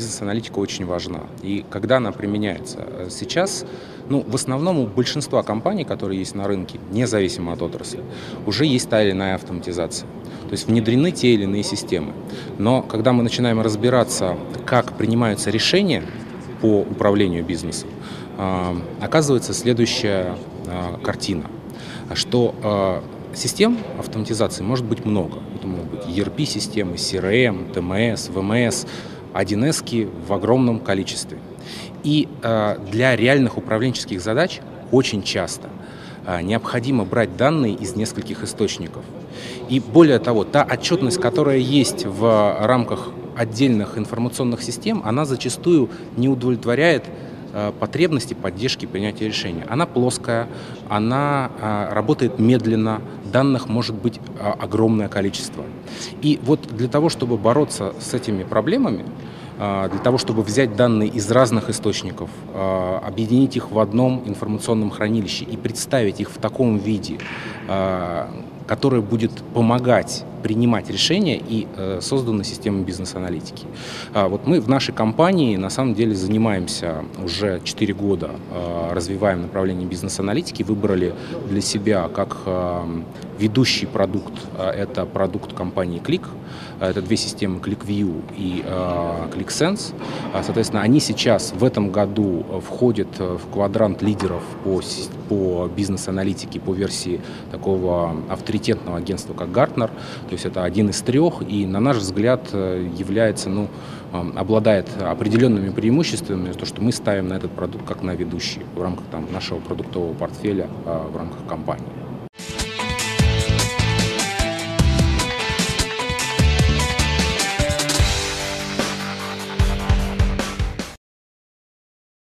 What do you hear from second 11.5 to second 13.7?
системы. Но когда мы начинаем